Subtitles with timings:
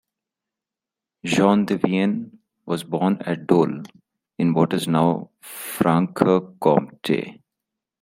[1.23, 3.83] Jean de Vienne was born at Dole,
[4.39, 7.43] in what is now Franche-Comté.